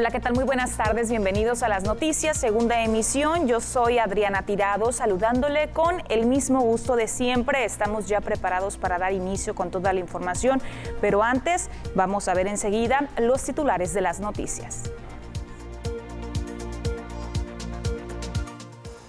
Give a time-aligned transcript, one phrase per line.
[0.00, 0.32] Hola, ¿qué tal?
[0.32, 3.46] Muy buenas tardes, bienvenidos a las noticias, segunda emisión.
[3.46, 7.66] Yo soy Adriana Tirado, saludándole con el mismo gusto de siempre.
[7.66, 10.62] Estamos ya preparados para dar inicio con toda la información,
[11.02, 14.90] pero antes vamos a ver enseguida los titulares de las noticias.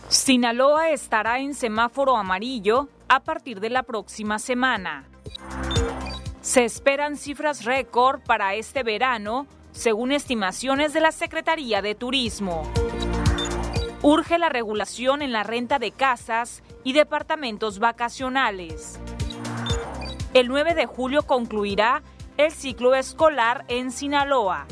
[0.09, 5.05] Sinaloa estará en semáforo amarillo a partir de la próxima semana.
[6.41, 12.63] Se esperan cifras récord para este verano según estimaciones de la Secretaría de Turismo.
[14.01, 18.99] Urge la regulación en la renta de casas y departamentos vacacionales.
[20.33, 22.01] El 9 de julio concluirá
[22.37, 24.65] el ciclo escolar en Sinaloa.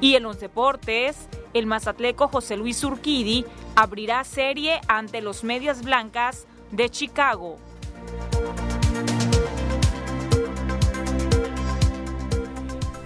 [0.00, 6.46] Y en los deportes, el mazatleco José Luis Urquidi abrirá serie ante los Medias Blancas
[6.70, 7.58] de Chicago.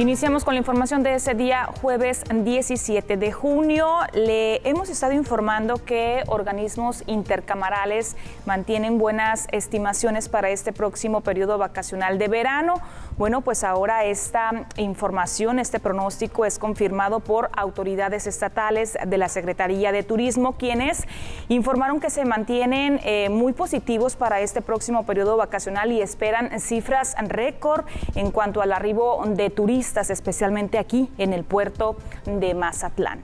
[0.00, 3.88] Iniciamos con la información de ese día, jueves 17 de junio.
[4.14, 12.16] Le hemos estado informando que organismos intercamarales mantienen buenas estimaciones para este próximo periodo vacacional
[12.16, 12.74] de verano.
[13.16, 19.90] Bueno, pues ahora esta información, este pronóstico es confirmado por autoridades estatales de la Secretaría
[19.90, 21.08] de Turismo, quienes
[21.48, 27.16] informaron que se mantienen eh, muy positivos para este próximo periodo vacacional y esperan cifras
[27.18, 33.22] récord en cuanto al arribo de turistas especialmente aquí en el puerto de Mazatlán.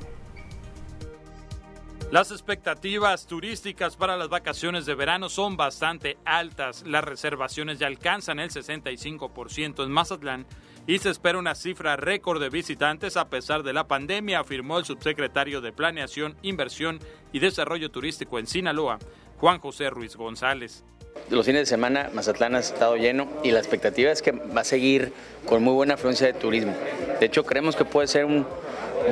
[2.10, 6.84] Las expectativas turísticas para las vacaciones de verano son bastante altas.
[6.86, 10.46] Las reservaciones ya alcanzan el 65% en Mazatlán
[10.86, 14.84] y se espera una cifra récord de visitantes a pesar de la pandemia, afirmó el
[14.84, 17.00] subsecretario de Planeación, Inversión
[17.32, 18.98] y Desarrollo Turístico en Sinaloa,
[19.38, 20.84] Juan José Ruiz González
[21.30, 24.64] los fines de semana Mazatlán ha estado lleno y la expectativa es que va a
[24.64, 25.12] seguir
[25.46, 26.74] con muy buena afluencia de turismo.
[27.18, 28.46] De hecho, creemos que puede ser un,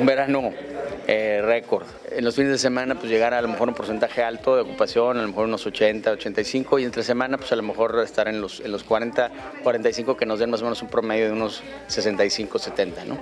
[0.04, 0.53] verano
[1.06, 1.87] eh, récord.
[2.10, 5.19] En los fines de semana, pues llegar a, lo mejor un porcentaje alto de ocupación,
[5.19, 8.41] a lo mejor unos 80, 85, y entre semana, pues a lo mejor estar en
[8.41, 9.31] los, en los 40,
[9.62, 13.19] 45 que nos den más o menos un promedio de unos 65, 70, ¿no?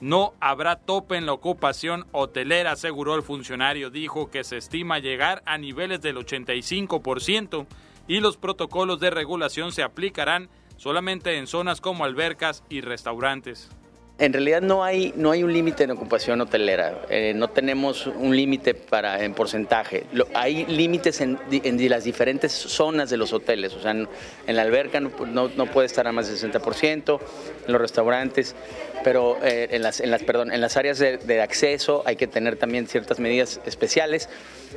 [0.00, 3.90] No habrá tope en la ocupación hotelera, aseguró el funcionario.
[3.90, 7.66] Dijo que se estima llegar a niveles del 85%
[8.06, 13.70] y los protocolos de regulación se aplicarán solamente en zonas como albercas y restaurantes.
[14.16, 18.36] En realidad no hay, no hay un límite en ocupación hotelera, eh, no tenemos un
[18.36, 20.06] límite en porcentaje.
[20.34, 21.36] hay límites en,
[21.90, 24.06] las diferentes zonas de los hoteles, o sea, en,
[24.46, 27.18] la alberca no, puede estar a más del 60%,
[27.66, 28.54] en los restaurantes,
[29.02, 32.54] pero eh, en, las, en, las, perdón, en las áreas de acceso hay que tener
[32.54, 34.28] también ciertas medidas especiales,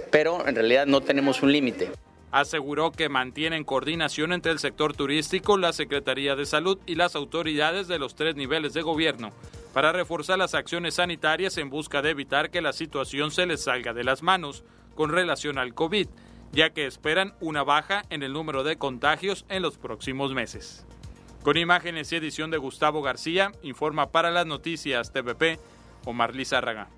[0.10, 1.92] pero en realidad no tenemos un límite
[2.32, 7.88] aseguró que mantienen coordinación entre el sector turístico, la Secretaría de Salud y las autoridades
[7.88, 9.32] de los tres niveles de gobierno
[9.78, 13.94] para reforzar las acciones sanitarias en busca de evitar que la situación se les salga
[13.94, 14.64] de las manos
[14.96, 16.08] con relación al COVID,
[16.52, 20.84] ya que esperan una baja en el número de contagios en los próximos meses.
[21.44, 25.60] Con imágenes y edición de Gustavo García, informa para las noticias TVP
[26.06, 26.90] Omar Lizárraga.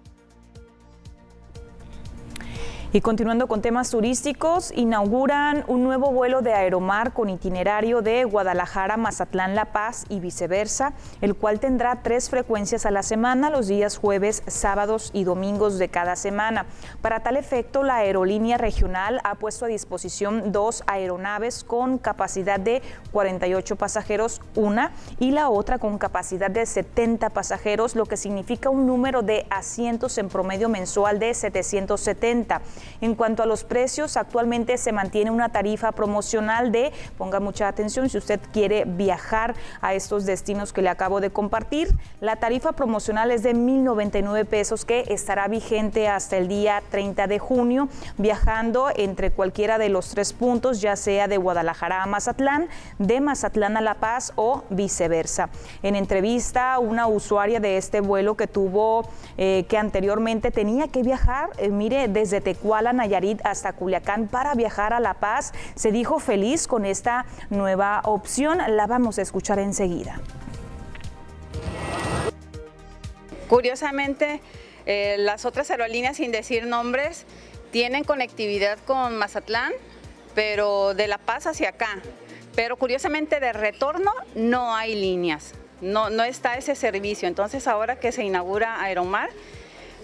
[2.91, 8.97] Y continuando con temas turísticos, inauguran un nuevo vuelo de Aeromar con itinerario de Guadalajara,
[8.97, 13.95] Mazatlán, La Paz y viceversa, el cual tendrá tres frecuencias a la semana, los días
[13.95, 16.65] jueves, sábados y domingos de cada semana.
[17.03, 22.81] Para tal efecto, la aerolínea regional ha puesto a disposición dos aeronaves con capacidad de
[23.11, 28.87] 48 pasajeros, una, y la otra con capacidad de 70 pasajeros, lo que significa un
[28.87, 32.63] número de asientos en promedio mensual de 770.
[33.01, 38.09] En cuanto a los precios, actualmente se mantiene una tarifa promocional de, ponga mucha atención,
[38.09, 43.31] si usted quiere viajar a estos destinos que le acabo de compartir, la tarifa promocional
[43.31, 49.31] es de 1.099 pesos que estará vigente hasta el día 30 de junio, viajando entre
[49.31, 52.67] cualquiera de los tres puntos, ya sea de Guadalajara a Mazatlán,
[52.97, 55.49] de Mazatlán a La Paz o viceversa.
[55.83, 59.07] En entrevista, una usuaria de este vuelo que tuvo,
[59.37, 64.53] eh, que anteriormente tenía que viajar, eh, mire, desde Tecuán, Tecuala, Nayarit hasta Culiacán para
[64.53, 65.53] viajar a La Paz.
[65.73, 68.59] Se dijo feliz con esta nueva opción.
[68.75, 70.21] La vamos a escuchar enseguida.
[73.47, 74.39] Curiosamente,
[74.85, 77.25] eh, las otras aerolíneas, sin decir nombres,
[77.71, 79.73] tienen conectividad con Mazatlán,
[80.35, 81.99] pero de La Paz hacia acá.
[82.55, 87.27] Pero curiosamente de retorno no hay líneas, no, no está ese servicio.
[87.27, 89.31] Entonces ahora que se inaugura Aeromar,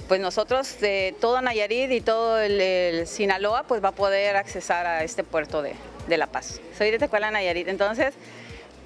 [0.07, 5.04] pues nosotros de todo Nayarit y todo el, Sinaloa pues va a poder accesar a
[5.04, 5.75] este puerto de,
[6.07, 6.62] La Paz.
[6.78, 8.13] Soy de Tecuala, Nayarit, entonces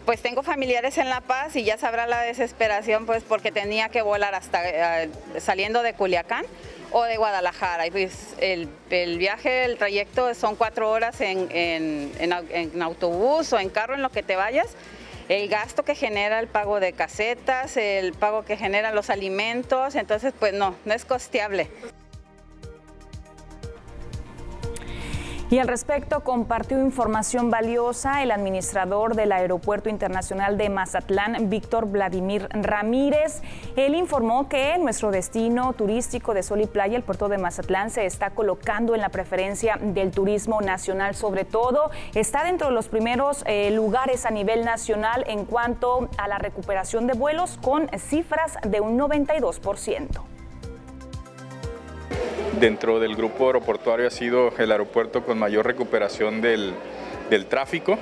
[0.06, 4.01] pues tengo familiares en La Paz y ya sabrá la desesperación, pues porque tenía que
[4.01, 6.45] volar hasta eh, saliendo de Culiacán
[6.92, 7.86] o de Guadalajara.
[7.86, 8.69] Y pues el,
[9.18, 14.24] viaje, el trayecto son cuatro horas en, en, autobús o en carro, en lo que
[14.24, 14.68] te vayas.
[15.30, 20.34] El gasto que genera el pago de casetas, el pago que generan los alimentos, entonces
[20.38, 21.70] pues no, no es costeable.
[25.51, 32.48] Y al respecto compartió información valiosa el administrador del Aeropuerto Internacional de Mazatlán, Víctor Vladimir
[32.51, 33.42] Ramírez.
[33.75, 38.06] Él informó que nuestro destino turístico de Sol y Playa, el puerto de Mazatlán, se
[38.06, 43.44] está colocando en la preferencia del turismo nacional, sobre todo está dentro de los primeros
[43.48, 48.81] eh, lugares a nivel nacional en cuanto a la recuperación de vuelos con cifras de
[48.81, 50.38] un 92%
[52.60, 56.74] dentro del grupo aeroportuario ha sido el aeropuerto con mayor recuperación del,
[57.48, 57.98] tráfico.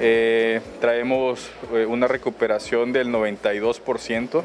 [0.00, 4.42] Eh, traemos eh, una recuperación del 92%.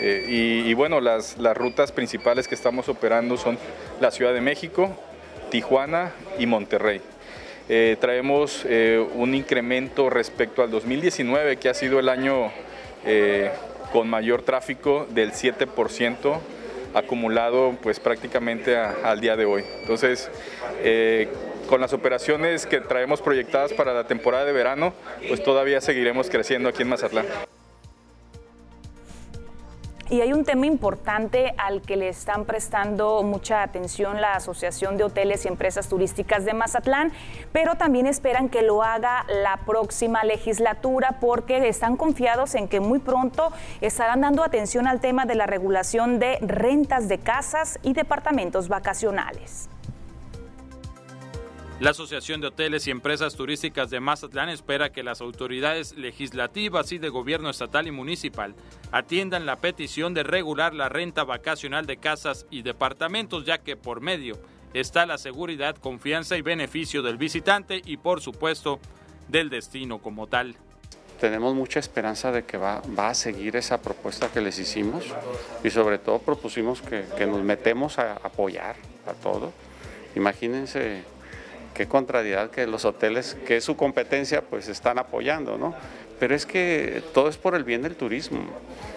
[0.00, 3.58] Eh, y, bueno, las, las, rutas principales que estamos operando son
[4.00, 4.96] la Ciudad de México,
[5.50, 7.00] Tijuana y Monterrey.
[8.00, 8.64] traemos
[9.14, 12.50] un incremento respecto al 2019, que ha sido el año
[13.92, 16.40] con mayor tráfico del 7%
[16.94, 19.64] acumulado pues prácticamente al día de hoy.
[19.80, 20.30] Entonces,
[20.82, 21.28] eh,
[21.68, 24.92] con las operaciones que traemos proyectadas para la temporada de verano,
[25.28, 27.26] pues todavía seguiremos creciendo aquí en Mazatlán.
[30.12, 35.04] Y hay un tema importante al que le están prestando mucha atención la Asociación de
[35.04, 37.12] Hoteles y Empresas Turísticas de Mazatlán,
[37.50, 42.98] pero también esperan que lo haga la próxima legislatura porque están confiados en que muy
[42.98, 48.68] pronto estarán dando atención al tema de la regulación de rentas de casas y departamentos
[48.68, 49.70] vacacionales.
[51.82, 56.98] La Asociación de Hoteles y Empresas Turísticas de Mazatlán espera que las autoridades legislativas y
[56.98, 58.54] de gobierno estatal y municipal
[58.92, 64.00] atiendan la petición de regular la renta vacacional de casas y departamentos, ya que por
[64.00, 64.38] medio
[64.74, 68.78] está la seguridad, confianza y beneficio del visitante y por supuesto
[69.26, 70.54] del destino como tal.
[71.20, 75.04] Tenemos mucha esperanza de que va, a seguir esa propuesta que les hicimos
[75.64, 79.52] y sobre todo propusimos que, que nos metemos a apoyar a todo.
[80.14, 81.02] Imagínense
[81.74, 85.74] qué contrariedad que los hoteles, que es su competencia, pues están apoyando, ¿no?
[86.18, 88.44] Pero es que todo es por el bien del turismo.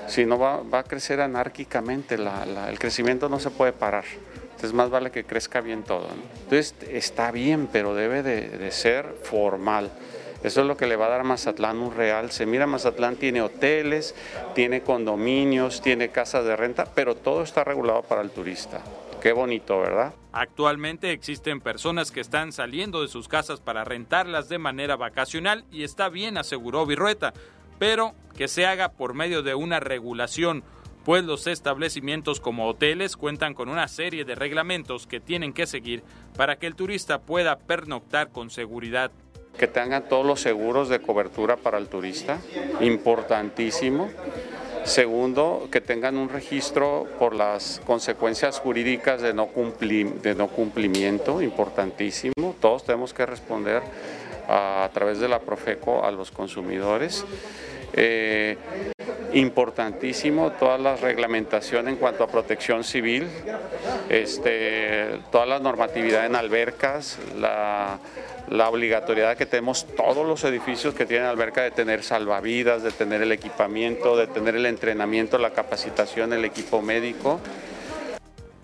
[0.07, 4.06] Si no va, a crecer anárquicamente, el crecimiento no se puede parar.
[4.44, 6.07] Entonces más vale que crezca bien todo.
[6.44, 9.89] Entonces está bien, pero debe de, ser formal.
[10.44, 12.31] Eso es lo que le va a dar a Mazatlán un real.
[12.31, 14.13] Se mira, Mazatlán tiene hoteles,
[14.54, 18.81] tiene condominios, tiene casas de renta, pero todo está regulado para el turista.
[19.21, 20.13] Qué bonito, ¿verdad?
[20.31, 25.83] Actualmente existen personas que están saliendo de sus casas para rentarlas de manera vacacional y
[25.83, 27.33] está bien, aseguró Virrueta,
[27.79, 30.63] pero que se haga por medio de una regulación,
[31.03, 36.03] pues los establecimientos como hoteles cuentan con una serie de reglamentos que tienen que seguir
[36.35, 39.12] para que el turista pueda pernoctar con seguridad.
[39.57, 42.41] Que tengan todos los seguros de cobertura para el turista,
[42.81, 44.09] importantísimo
[44.86, 52.56] Segundo, que tengan un registro por las consecuencias jurídicas de no, cumplimiento, importantísimo.
[52.62, 53.82] Todos tenemos que responder
[54.48, 57.25] a, través de la Profeco a los consumidores.
[57.98, 58.58] Eh,
[59.34, 63.28] importantísimo toda la reglamentación en cuanto a protección civil,
[64.10, 68.00] este, toda la normatividad en albercas, la
[68.50, 73.22] la obligatoriedad que tenemos todos los edificios que tienen alberca de tener salvavidas, de tener
[73.22, 77.40] el equipamiento, de tener el entrenamiento, la capacitación, el equipo médico.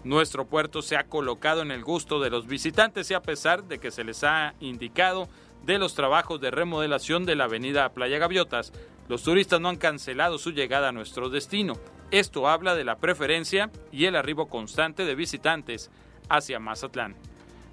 [0.04, 3.80] Nuestro puerto se ha colocado en el gusto de los visitantes y a pesar de
[3.80, 5.28] que se les ha indicado
[5.64, 8.74] de los trabajos de remodelación de la avenida Playa Gaviotas,
[9.08, 11.74] los turistas no han cancelado su llegada a nuestro destino.
[12.12, 15.92] Esto habla de la preferencia y el arribo constante de visitantes
[16.30, 17.16] hacia Mazatlán.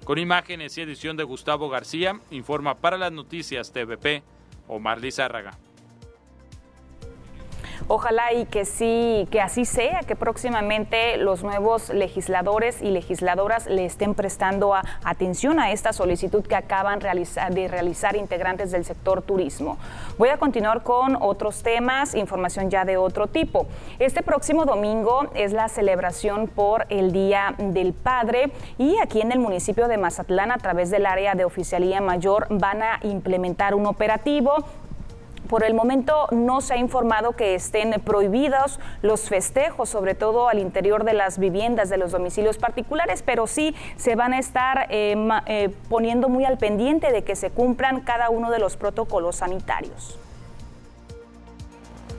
[0.03, 4.23] Con imágenes y edición de Gustavo García, informa para las noticias TVP
[4.67, 5.57] Omar Lizárraga.
[7.91, 13.83] Ojalá y que sí, que así sea, que próximamente los nuevos legisladores y legisladoras le
[13.83, 19.79] estén prestando atención a esta solicitud que acaban de realizar integrantes del sector turismo.
[20.19, 23.65] Voy a continuar con otros temas, información ya de otro tipo.
[23.97, 29.39] Este próximo domingo es la celebración por el Día del Padre y aquí en el
[29.39, 34.63] municipio de Mazatlán a través del área de oficialía mayor van a implementar un operativo
[35.47, 40.59] por el momento no se ha informado que estén prohibidos los festejos, sobre todo al
[40.59, 45.15] interior de las viviendas, de los domicilios particulares, pero sí se van a estar eh,
[45.45, 50.19] eh, poniendo muy al pendiente de que se cumplan cada uno de los protocolos sanitarios.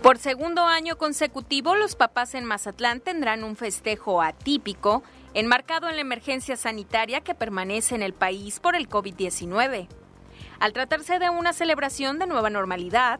[0.03, 5.03] Por segundo año consecutivo, los papás en Mazatlán tendrán un festejo atípico,
[5.35, 10.00] enmarcado en la emergencia sanitaria que permanece en el país por el COVID-19.
[10.61, 13.19] Al tratarse de una celebración de nueva normalidad,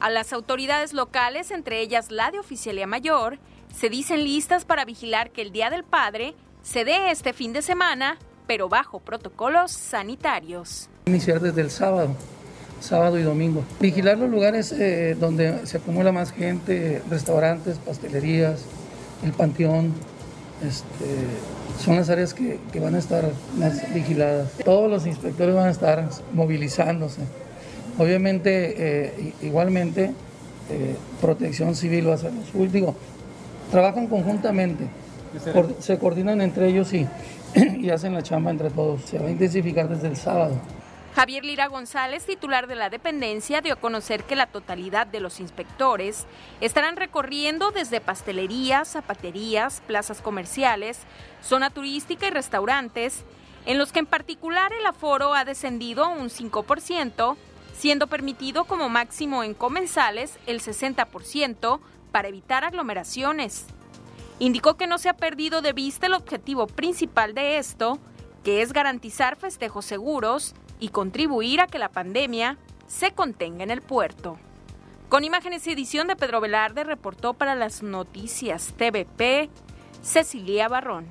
[0.00, 3.38] a las autoridades locales, entre ellas la de Oficialía Mayor,
[3.72, 7.62] se dicen listas para vigilar que el Día del Padre se dé este fin de
[7.62, 8.18] semana,
[8.48, 10.90] pero bajo protocolos sanitarios.
[11.06, 12.16] Iniciar desde el sábado
[12.80, 13.62] sábado y domingo.
[13.78, 18.64] Vigilar los lugares eh, donde se acumula más gente, restaurantes, pastelerías,
[19.22, 19.92] el panteón,
[20.66, 21.04] este,
[21.78, 23.24] son las áreas que, van a estar
[23.58, 24.50] más vigiladas.
[24.64, 27.22] Todos los inspectores van a estar movilizándose.
[27.98, 30.12] Obviamente, eh, igualmente,
[30.70, 32.94] eh, Protección Civil va a ser su último.
[33.70, 34.84] Trabajan conjuntamente,
[35.80, 37.06] se coordinan entre ellos y,
[37.80, 39.02] y hacen la chamba entre todos.
[39.02, 40.54] Se va a intensificar desde el sábado.
[41.14, 45.40] Javier Lira González, titular de la dependencia, dio a conocer que la totalidad de los
[45.40, 46.26] inspectores
[46.60, 51.00] estarán recorriendo desde pastelerías, zapaterías, plazas comerciales,
[51.42, 53.24] zona turística y restaurantes,
[53.66, 57.36] en los que en particular el aforo ha descendido un 5%,
[57.76, 61.80] siendo permitido como máximo en comensales el 60%
[62.12, 63.66] para evitar aglomeraciones.
[64.38, 67.98] Indicó que no se ha perdido de vista el objetivo principal de esto,
[68.44, 73.82] que es garantizar festejos seguros y contribuir a que la pandemia se contenga en el
[73.82, 74.38] puerto.
[75.08, 79.50] Con imágenes y edición de Pedro Velarde, reportó para las noticias TVP
[80.02, 81.06] Cecilia Barrón.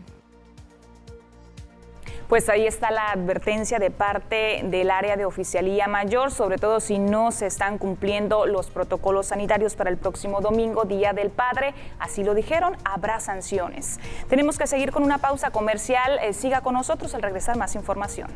[2.30, 7.00] Pues ahí está la advertencia de parte del área de oficialía mayor, sobre todo si
[7.00, 11.74] no se están cumpliendo los protocolos sanitarios para el próximo domingo, Día del Padre.
[11.98, 14.00] Así lo dijeron, habrá sanciones.
[14.30, 16.20] Tenemos que seguir con una pausa comercial.
[16.22, 18.30] Eh, siga con nosotros al regresar más información.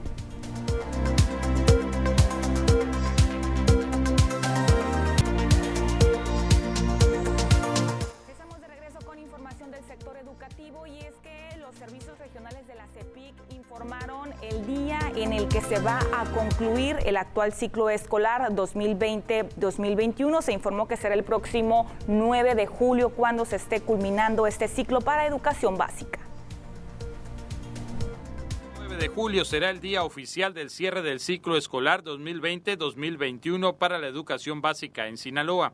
[15.15, 20.41] En el que se va a concluir el actual ciclo escolar 2020-2021.
[20.41, 25.01] Se informó que será el próximo 9 de julio cuando se esté culminando este ciclo
[25.01, 26.19] para educación básica.
[28.79, 34.07] 9 de julio será el día oficial del cierre del ciclo escolar 2020-2021 para la
[34.07, 35.73] educación básica en Sinaloa.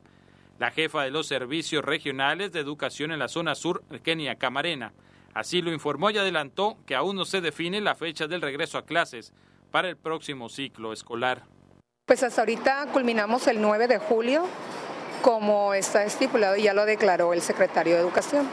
[0.60, 4.92] La jefa de los servicios regionales de educación en la zona sur, Kenia Camarena,
[5.34, 8.86] Así lo informó y adelantó que aún no se define la fecha del regreso a
[8.86, 9.34] clases
[9.72, 11.44] para el próximo ciclo escolar.
[12.06, 14.46] Pues hasta ahorita culminamos el 9 de julio,
[15.22, 18.48] como está estipulado y ya lo declaró el secretario de Educación.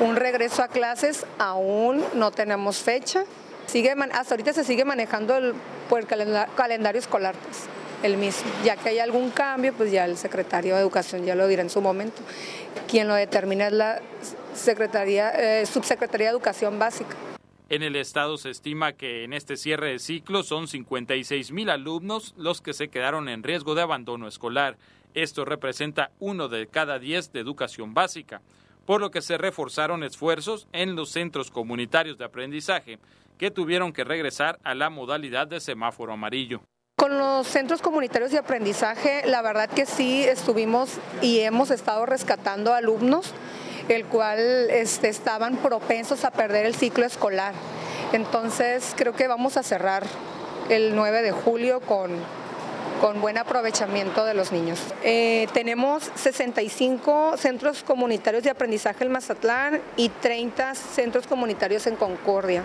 [0.00, 3.24] Un regreso a clases aún no tenemos fecha.
[3.66, 5.54] Sigue, hasta ahorita se sigue manejando el,
[5.90, 7.66] por el calendario escolar, pues,
[8.02, 8.50] el mismo.
[8.64, 11.70] Ya que hay algún cambio, pues ya el secretario de Educación ya lo dirá en
[11.70, 12.22] su momento.
[12.88, 14.00] Quien lo determina es la
[14.54, 17.16] Secretaría, eh, Subsecretaría de Educación Básica.
[17.68, 22.34] En el estado se estima que en este cierre de ciclo son 56 mil alumnos
[22.36, 24.76] los que se quedaron en riesgo de abandono escolar.
[25.14, 28.42] Esto representa uno de cada diez de educación básica,
[28.86, 32.98] por lo que se reforzaron esfuerzos en los centros comunitarios de aprendizaje,
[33.38, 36.62] que tuvieron que regresar a la modalidad de semáforo amarillo.
[36.96, 42.74] Con los centros comunitarios de aprendizaje, la verdad que sí estuvimos y hemos estado rescatando
[42.74, 43.32] alumnos
[43.90, 47.54] el cual este, estaban propensos a perder el ciclo escolar.
[48.12, 50.04] Entonces creo que vamos a cerrar
[50.68, 52.12] el 9 de julio con,
[53.00, 54.78] con buen aprovechamiento de los niños.
[55.02, 62.62] Eh, tenemos 65 centros comunitarios de aprendizaje en Mazatlán y 30 centros comunitarios en Concordia.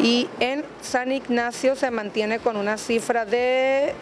[0.00, 3.94] Y en San Ignacio se mantiene con una cifra de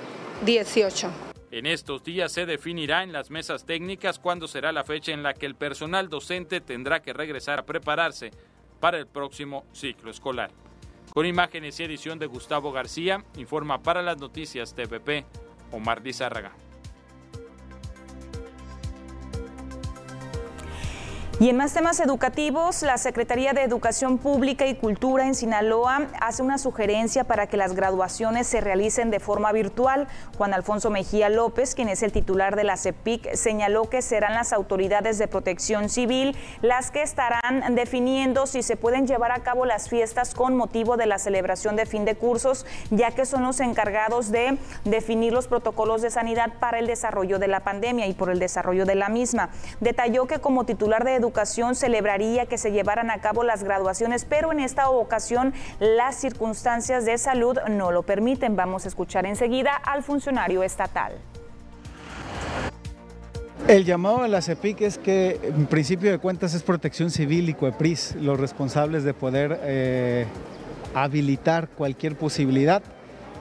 [0.47, 1.30] 18.
[1.53, 5.35] En estos días se definirá en las mesas técnicas cuándo será la fecha en la
[5.35, 8.31] que el personal docente tendrá que regresar a prepararse
[8.79, 10.53] para el próximo ciclo escolar.
[11.13, 15.25] Con imágenes y edición de Gustavo García, informa para las noticias TVP
[15.73, 16.53] Omar Lizárraga.
[21.41, 26.43] Y en más temas educativos, la Secretaría de Educación Pública y Cultura en Sinaloa hace
[26.43, 30.07] una sugerencia para que las graduaciones se realicen de forma virtual.
[30.37, 34.53] Juan Alfonso Mejía López, quien es el titular de la CEPIC, señaló que serán las
[34.53, 39.89] autoridades de protección civil las que estarán definiendo si se pueden llevar a cabo las
[39.89, 44.31] fiestas con motivo de la celebración de fin de cursos, ya que son los encargados
[44.31, 48.39] de definir los protocolos de sanidad para el desarrollo de la pandemia y por el
[48.39, 49.49] desarrollo de la misma.
[49.81, 54.27] Detalló que como titular de Educación Educación celebraría que se llevaran a cabo las graduaciones,
[54.29, 58.57] pero en esta ocasión las circunstancias de salud no lo permiten.
[58.57, 61.13] Vamos a escuchar enseguida al funcionario estatal.
[63.69, 67.55] El llamado a la CEPIC es que en principio de cuentas es protección civil y
[67.55, 70.27] COEPRIS los responsables de poder eh,
[70.97, 72.83] habilitar cualquier posibilidad.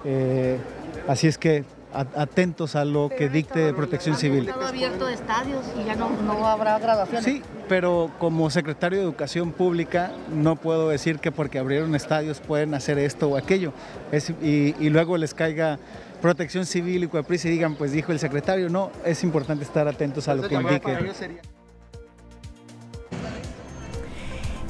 [0.06, 0.60] Eh,
[1.08, 4.48] así es que atentos a lo que dicte Protección Civil.
[4.48, 7.26] Estado abierto de estadios y ya no, no habrá graduaciones.
[7.26, 12.74] Sí, pero como secretario de Educación Pública no puedo decir que porque abrieron estadios pueden
[12.74, 13.74] hacer esto o aquello.
[14.42, 15.80] y, y, luego les caiga
[16.22, 18.70] Protección Civil y Cuapris y digan, pues dijo el secretario.
[18.70, 20.98] No, es importante estar atentos a lo que indique.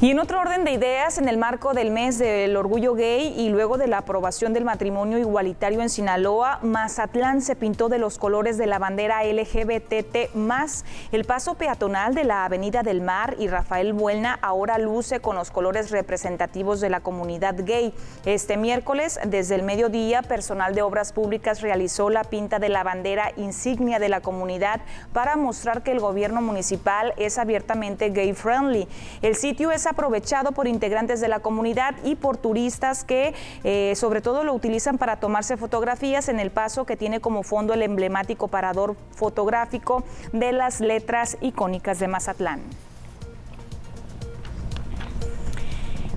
[0.02, 3.50] Y en otro orden de ideas, en el marco del mes del orgullo gay y
[3.50, 8.58] luego de la aprobación del matrimonio igualitario en Sinaloa, Mazatlán se pintó de los colores
[8.58, 10.32] de la bandera LGBTT
[11.12, 15.52] El paso peatonal de la Avenida del Mar y Rafael Buelna ahora luce con los
[15.52, 17.94] colores representativos de la comunidad gay.
[18.24, 23.34] Este miércoles, desde el mediodía, personal de obras públicas realizó la pinta de la bandera
[23.36, 24.80] insignia de la comunidad
[25.12, 28.88] para mostrar que el gobierno municipal es abiertamente gay friendly.
[29.22, 34.22] El sitio es aprovechado por integrantes de la comunidad y por turistas que eh, sobre
[34.22, 38.48] todo lo utilizan para tomarse fotografías en el paso que tiene como fondo el emblemático
[38.48, 42.89] parador fotográfico de las letras icónicas de Mazatlán.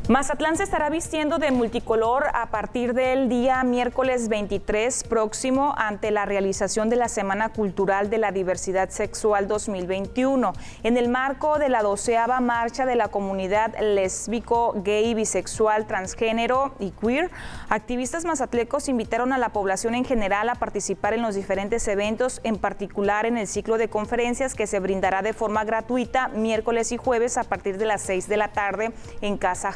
[0.09, 6.25] Mazatlán se estará vistiendo de multicolor a partir del día miércoles 23 próximo ante la
[6.25, 10.55] realización de la Semana Cultural de la Diversidad Sexual 2021.
[10.83, 16.91] En el marco de la doceava marcha de la comunidad lésbico, gay, bisexual, transgénero y
[16.91, 17.31] queer,
[17.69, 22.57] activistas mazatlecos invitaron a la población en general a participar en los diferentes eventos, en
[22.57, 27.39] particular en el ciclo de conferencias que se brindará de forma gratuita miércoles y jueves
[27.39, 28.91] a partir de las 6 de la tarde
[29.21, 29.71] en Casa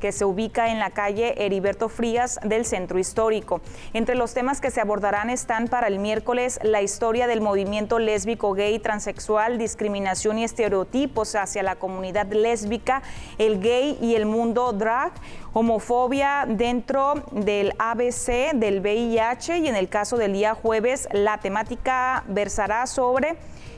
[0.00, 3.60] que se ubica en la calle Heriberto Frías del Centro Histórico.
[3.92, 8.52] Entre los temas que se abordarán están para el miércoles la historia del movimiento lésbico,
[8.52, 13.02] gay, transexual, discriminación y estereotipos hacia la comunidad lésbica,
[13.38, 15.12] el gay y el mundo drag,
[15.52, 22.24] homofobia dentro del ABC del VIH y en el caso del día jueves la temática
[22.26, 23.36] versará sobre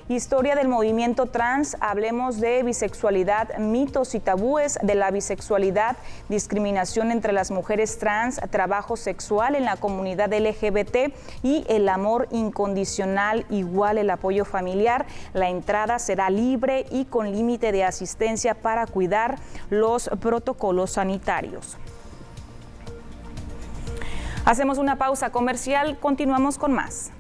[0.09, 5.97] Historia del movimiento trans, hablemos de bisexualidad, mitos y tabúes de la bisexualidad,
[6.29, 13.47] discriminación entre las mujeres trans, trabajo sexual en la comunidad LGBT y el amor incondicional,
[13.51, 15.07] igual el apoyo familiar.
[15.33, 19.40] La entrada será libre y con límite de asistencia para cuidar
[19.71, 21.79] los protocolos sanitarios.
[24.45, 27.11] Hacemos una pausa comercial, continuamos con más.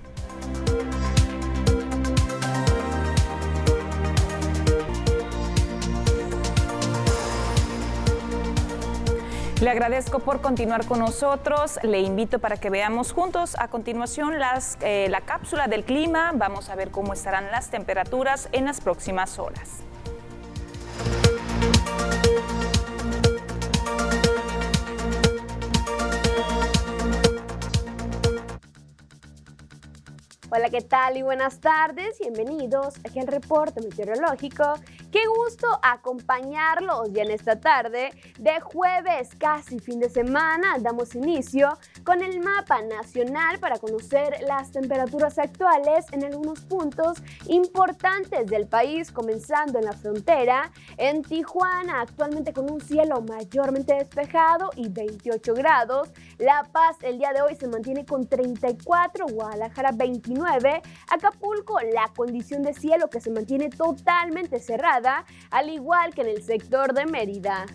[9.62, 11.78] Le agradezco por continuar con nosotros.
[11.82, 14.34] Le invito para que veamos juntos a continuación
[14.82, 16.32] eh, la cápsula del clima.
[16.34, 19.80] Vamos a ver cómo estarán las temperaturas en las próximas horas.
[30.50, 32.18] Hola, ¿qué tal y buenas tardes?
[32.20, 34.74] Bienvenidos aquí al reporte meteorológico
[35.16, 40.76] Qué gusto acompañarlos ya en esta tarde de jueves, casi fin de semana.
[40.78, 48.46] Damos inicio con el mapa nacional para conocer las temperaturas actuales en algunos puntos importantes
[48.46, 54.90] del país, comenzando en la frontera, en Tijuana, actualmente con un cielo mayormente despejado y
[54.90, 56.10] 28 grados.
[56.36, 62.62] La Paz el día de hoy se mantiene con 34, Guadalajara 29, Acapulco la condición
[62.62, 65.05] de cielo que se mantiene totalmente cerrada
[65.50, 67.66] al igual que en el sector de Mérida.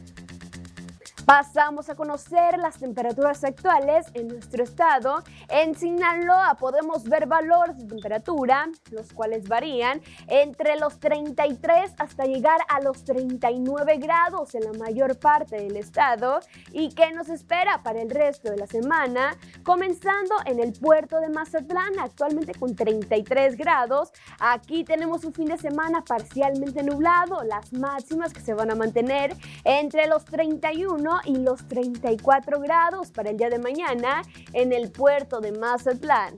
[1.26, 5.24] Pasamos a conocer las temperaturas actuales en nuestro estado.
[5.50, 12.60] En Sinaloa podemos ver valores de temperatura, los cuales varían entre los 33 hasta llegar
[12.68, 16.40] a los 39 grados en la mayor parte del estado.
[16.72, 19.38] ¿Y qué nos espera para el resto de la semana?
[19.64, 24.12] Comenzando en el puerto de Mazatlán, actualmente con 33 grados.
[24.40, 29.36] Aquí tenemos un fin de semana parcialmente nublado, las máximas que se van a mantener
[29.64, 34.22] entre los 31 y los 34 grados para el día de mañana
[34.54, 36.36] en el puerto de Mazatlán.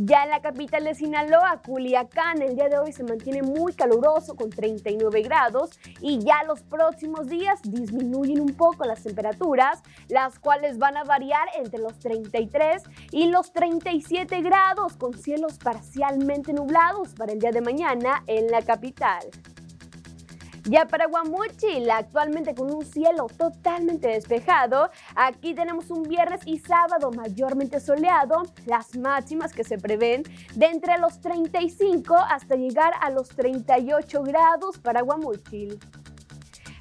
[0.00, 4.36] Ya en la capital de Sinaloa, Culiacán, el día de hoy se mantiene muy caluroso
[4.36, 10.78] con 39 grados y ya los próximos días disminuyen un poco las temperaturas, las cuales
[10.78, 17.32] van a variar entre los 33 y los 37 grados con cielos parcialmente nublados para
[17.32, 19.22] el día de mañana en la capital.
[20.68, 27.10] Ya para Guamuchil, actualmente con un cielo totalmente despejado, aquí tenemos un viernes y sábado
[27.10, 30.24] mayormente soleado, las máximas que se prevén
[30.56, 35.78] de entre los 35 hasta llegar a los 38 grados para Guamuchil.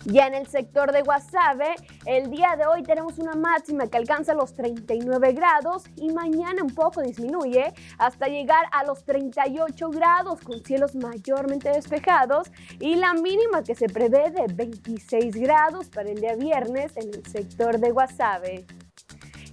[0.10, 4.34] Ya en el sector de Guasave, el día de hoy tenemos una máxima que alcanza
[4.34, 10.64] los 39 grados y mañana un poco disminuye hasta llegar a los 38 grados con
[10.64, 16.38] cielos mayormente despejados y la mínima que se prevé de 26 grados para el día
[16.38, 18.66] viernes en el sector de Guasave.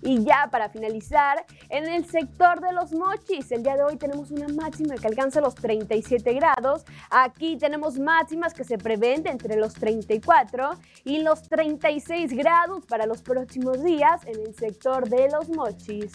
[0.04, 4.30] Y ya para finalizar, en el sector de los mochis, el día de hoy tenemos
[4.30, 6.84] una máxima que alcanza los 37 grados.
[7.08, 10.72] Aquí tenemos máximas que se prevén entre los 34
[11.04, 16.12] y los 36 grados para los próximos días en el sector de los mochis.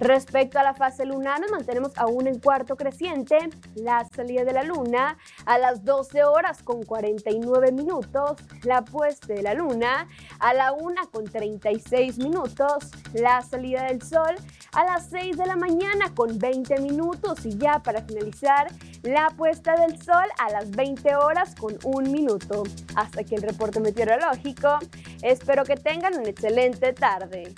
[0.00, 3.38] Respecto a la fase lunar, nos mantenemos aún en cuarto creciente.
[3.76, 8.32] La salida de la luna a las 12 horas con 49 minutos.
[8.64, 10.08] La puesta de la luna
[10.40, 12.90] a la 1 con 36 minutos.
[13.12, 14.34] La salida del sol
[14.72, 17.46] a las 6 de la mañana con 20 minutos.
[17.46, 22.64] Y ya para finalizar, la puesta del sol a las 20 horas con 1 minuto.
[22.96, 24.78] Hasta aquí el reporte meteorológico.
[25.22, 27.54] Espero que tengan una excelente tarde.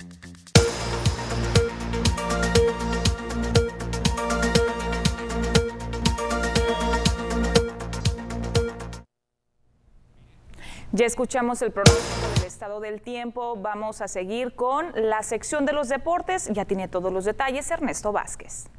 [10.96, 13.54] Ya escuchamos el pronóstico del estado del tiempo.
[13.58, 16.48] Vamos a seguir con la sección de los deportes.
[16.50, 18.70] Ya tiene todos los detalles Ernesto Vázquez.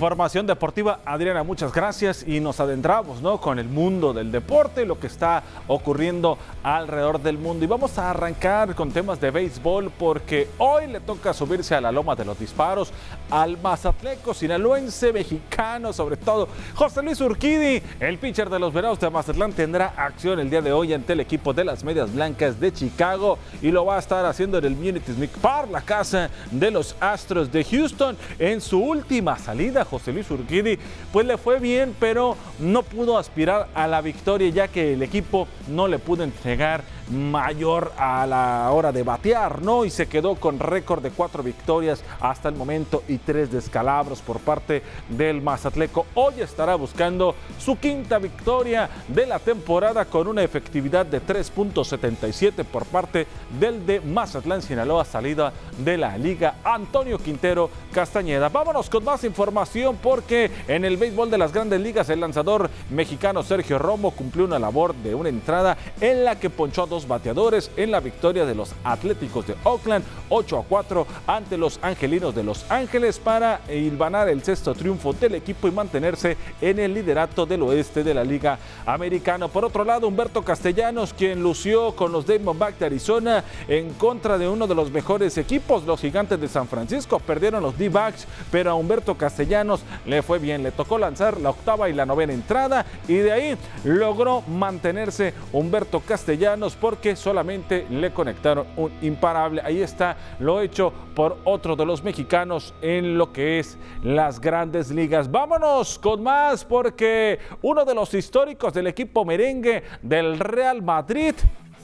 [0.00, 1.00] Información deportiva.
[1.04, 3.38] Adriana, muchas gracias y nos adentramos ¿no?
[3.38, 7.66] con el mundo del deporte, lo que está ocurriendo alrededor del mundo.
[7.66, 11.92] Y vamos a arrancar con temas de béisbol porque hoy le toca subirse a la
[11.92, 12.90] loma de los disparos
[13.30, 19.10] al mazatleco sinaloense mexicano, sobre todo José Luis Urquidi, el pitcher de los Venados de
[19.10, 22.72] Mazatlán, tendrá acción el día de hoy ante el equipo de las Medias Blancas de
[22.72, 26.96] Chicago y lo va a estar haciendo en el Smith Park, la casa de los
[27.00, 30.78] Astros de Houston, en su última salida José Luis Urquidi,
[31.12, 35.48] pues le fue bien, pero no pudo aspirar a la victoria ya que el equipo
[35.68, 39.84] no le pudo entregar mayor a la hora de batear, ¿no?
[39.84, 44.40] Y se quedó con récord de cuatro victorias hasta el momento y tres descalabros por
[44.40, 46.06] parte del Mazatleco.
[46.14, 52.84] Hoy estará buscando su quinta victoria de la temporada con una efectividad de 3.77 por
[52.86, 53.26] parte
[53.58, 58.48] del de Mazatlán Sinaloa, salida de la liga Antonio Quintero Castañeda.
[58.48, 63.42] Vámonos con más información porque en el béisbol de las grandes ligas el lanzador mexicano
[63.42, 67.70] Sergio Romo cumplió una labor de una entrada en la que ponchó a dos bateadores
[67.76, 72.44] en la victoria de los Atléticos de Oakland 8 a 4 ante los Angelinos de
[72.44, 77.62] Los Ángeles para hilvanar el sexto triunfo del equipo y mantenerse en el liderato del
[77.62, 79.48] oeste de la Liga Americana.
[79.48, 84.48] Por otro lado, Humberto Castellanos, quien lució con los Diamondbacks de Arizona en contra de
[84.48, 87.18] uno de los mejores equipos, los Gigantes de San Francisco.
[87.18, 90.62] Perdieron los D-Backs, pero a Humberto Castellanos le fue bien.
[90.62, 96.00] Le tocó lanzar la octava y la novena entrada y de ahí logró mantenerse Humberto
[96.00, 99.62] Castellanos por porque solamente le conectaron un imparable.
[99.64, 104.90] Ahí está lo hecho por otro de los mexicanos en lo que es las grandes
[104.90, 105.30] ligas.
[105.30, 111.36] Vámonos con más porque uno de los históricos del equipo merengue del Real Madrid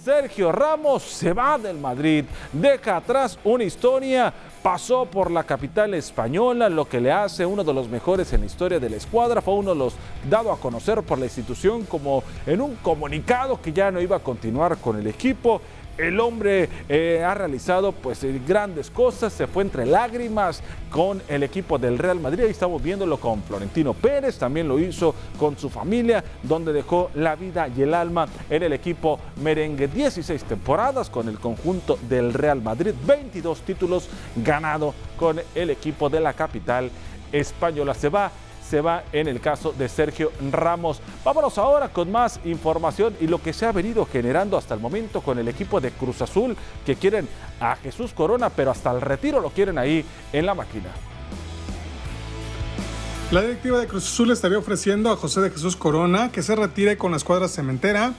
[0.07, 4.33] Sergio Ramos se va del Madrid, deja atrás una historia,
[4.66, 8.46] pasó por la capital española, lo que le hace uno de los mejores en la
[8.46, 9.94] historia de la escuadra, fue uno de los
[10.29, 14.18] dado a conocer por la institución como en un comunicado que ya no iba a
[14.18, 15.61] continuar con el equipo.
[15.98, 21.42] El hombre eh, ha realizado pues eh, grandes cosas, se fue entre lágrimas con el
[21.42, 25.70] equipo del Real Madrid, ahí estamos viéndolo con Florentino Pérez, también lo hizo con su
[25.70, 29.88] familia, donde dejó la vida y el alma en el equipo merengue.
[29.88, 34.09] 16 temporadas con el conjunto del Real Madrid, 22 títulos
[34.57, 36.90] ganado con el equipo de la capital
[37.33, 37.95] española.
[37.95, 38.31] Se va
[38.69, 41.01] se va en el caso de Sergio Ramos.
[41.25, 45.21] Vámonos ahora con más información y lo que se ha venido generando hasta el momento
[45.21, 47.29] con el equipo de Cruz Azul que quieren
[47.61, 50.90] a Jesús Corona, pero hasta el retiro lo quieren ahí en la máquina.
[53.31, 56.97] La directiva de Cruz Azul estaría ofreciendo a José de Jesús Corona que se retire
[56.97, 58.14] con la escuadra cementera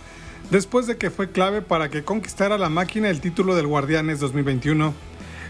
[0.49, 5.06] después de que fue clave para que conquistara la máquina el título del Guardianes 2021.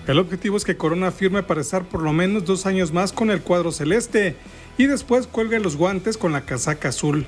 [0.07, 3.29] El objetivo es que Corona firme para estar por lo menos dos años más con
[3.29, 4.37] el cuadro celeste
[4.77, 7.25] y después cuelga los guantes con la casaca azul.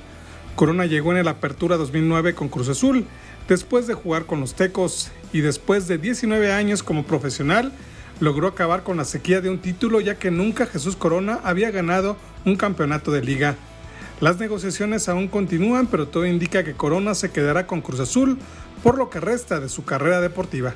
[0.56, 3.04] Corona llegó en el Apertura 2009 con Cruz Azul,
[3.48, 7.70] después de jugar con los Tecos y después de 19 años como profesional,
[8.18, 12.16] logró acabar con la sequía de un título ya que nunca Jesús Corona había ganado
[12.46, 13.56] un campeonato de liga.
[14.22, 18.38] Las negociaciones aún continúan, pero todo indica que Corona se quedará con Cruz Azul
[18.82, 20.74] por lo que resta de su carrera deportiva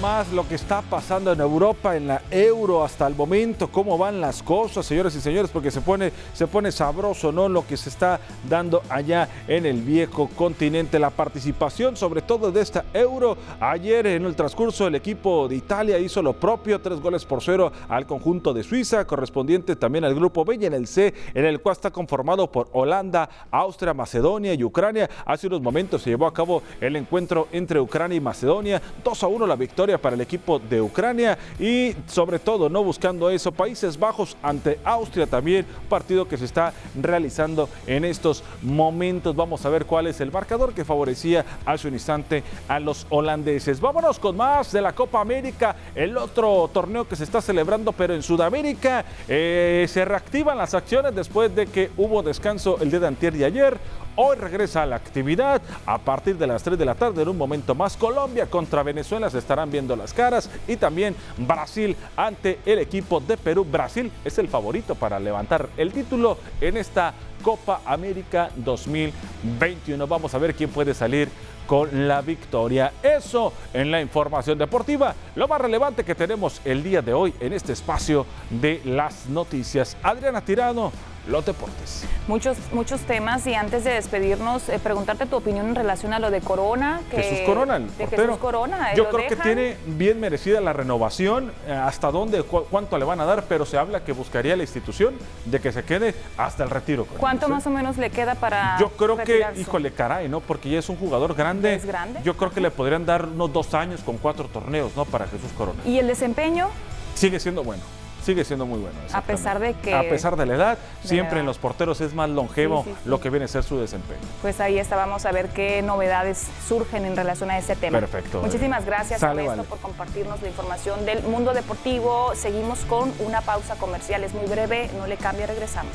[0.00, 4.20] más lo que está pasando en Europa, en la Euro hasta el momento, cómo van
[4.20, 7.48] las cosas, señores y señores, porque se pone, se pone sabroso, ¿no?
[7.48, 10.98] Lo que se está dando allá en el viejo continente.
[10.98, 13.36] La participación, sobre todo de esta Euro.
[13.60, 17.72] Ayer, en el transcurso, el equipo de Italia hizo lo propio, tres goles por cero
[17.88, 21.60] al conjunto de Suiza, correspondiente también al grupo B y en el C, en el
[21.60, 25.10] cual está conformado por Holanda, Austria, Macedonia y Ucrania.
[25.26, 28.80] Hace unos momentos se llevó a cabo el encuentro entre Ucrania y Macedonia.
[29.02, 32.84] 2 a 1 la victoria victoria para el equipo de Ucrania y sobre todo no
[32.84, 39.34] buscando eso, Países Bajos ante Austria también, partido que se está realizando en estos momentos.
[39.34, 43.80] Vamos a ver cuál es el marcador que favorecía hace un instante a los holandeses.
[43.80, 48.12] Vámonos con más de la Copa América, el otro torneo que se está celebrando pero
[48.12, 49.06] en Sudamérica.
[49.26, 53.44] Eh, se reactivan las acciones después de que hubo descanso el día de antier y
[53.44, 53.78] ayer.
[54.14, 57.22] Hoy regresa a la actividad a partir de las 3 de la tarde.
[57.22, 61.96] En un momento más, Colombia contra Venezuela se estarán viendo las caras y también Brasil
[62.14, 63.64] ante el equipo de Perú.
[63.64, 70.06] Brasil es el favorito para levantar el título en esta Copa América 2021.
[70.06, 71.30] Vamos a ver quién puede salir
[71.66, 72.92] con la victoria.
[73.02, 77.54] Eso en la información deportiva, lo más relevante que tenemos el día de hoy en
[77.54, 79.96] este espacio de las noticias.
[80.02, 80.92] Adriana Tirano,
[81.26, 82.04] los deportes.
[82.26, 86.30] Muchos, muchos temas y antes de despedirnos, eh, preguntarte tu opinión en relación a lo
[86.30, 87.00] de Corona.
[87.10, 88.94] Que, Jesús Corona, el de Jesús Corona.
[88.94, 93.24] Yo creo que tiene bien merecida la renovación, eh, hasta dónde, cuánto le van a
[93.24, 97.06] dar, pero se habla que buscaría la institución de que se quede hasta el retiro.
[97.18, 100.40] ¿Cuánto más o menos le queda para Yo creo que, híjole, caray, ¿no?
[100.40, 101.74] Porque ya es un jugador grande.
[101.74, 102.20] ¿Es grande?
[102.24, 105.04] Yo creo que le podrían dar unos dos años con cuatro torneos, ¿no?
[105.04, 105.80] Para Jesús Corona.
[105.84, 106.68] ¿Y el desempeño?
[107.14, 107.82] Sigue siendo bueno
[108.22, 108.98] sigue siendo muy bueno.
[109.12, 109.94] A pesar de que...
[109.94, 113.44] A pesar de la edad, siempre en los porteros es más longevo lo que viene
[113.44, 114.20] a ser su desempeño.
[114.40, 118.00] Pues ahí está, vamos a ver qué novedades surgen en relación a ese tema.
[118.00, 118.40] Perfecto.
[118.40, 122.32] Muchísimas gracias, Ernesto, por compartirnos la información del mundo deportivo.
[122.34, 125.92] Seguimos con una pausa comercial, es muy breve, no le cambie, regresamos.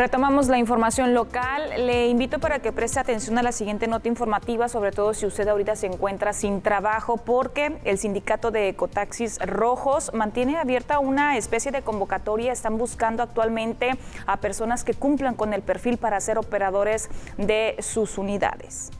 [0.00, 1.74] Retomamos la información local.
[1.76, 5.46] Le invito para que preste atención a la siguiente nota informativa, sobre todo si usted
[5.46, 11.70] ahorita se encuentra sin trabajo, porque el sindicato de ecotaxis rojos mantiene abierta una especie
[11.70, 12.50] de convocatoria.
[12.50, 13.90] Están buscando actualmente
[14.24, 18.92] a personas que cumplan con el perfil para ser operadores de sus unidades.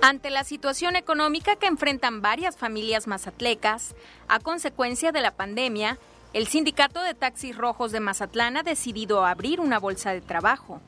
[0.00, 3.94] Ante la situación económica que enfrentan varias familias mazatlecas
[4.26, 5.98] a consecuencia de la pandemia,
[6.32, 10.80] el sindicato de taxis rojos de Mazatlán ha decidido abrir una bolsa de trabajo.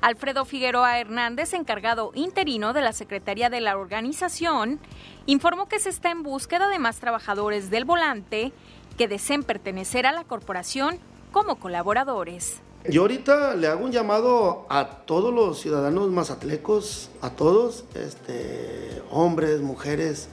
[0.00, 4.80] Alfredo Figueroa Hernández, encargado interino de la Secretaría de la organización,
[5.26, 8.52] informó que se está en búsqueda de más trabajadores del volante
[8.96, 10.98] que deseen pertenecer a la corporación
[11.32, 12.62] como colaboradores.
[12.88, 19.60] Yo ahorita le hago un llamado a todos los ciudadanos mazatlecos, a todos, este, hombres,
[19.60, 20.30] mujeres,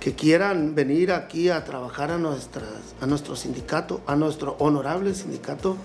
[0.00, 5.76] que quieran venir aquí a trabajar a, a nuestro sindicato, a nuestro honorable sindicato,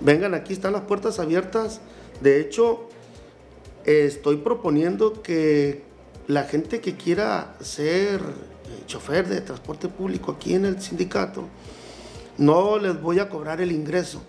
[0.00, 1.80] vengan aquí, están las puertas abiertas.
[2.20, 2.88] De hecho,
[3.84, 5.82] estoy proponiendo que
[6.26, 11.44] la gente que quiera ser eh, chofer de transporte público aquí en el sindicato,
[12.38, 14.22] no les voy a cobrar el ingreso.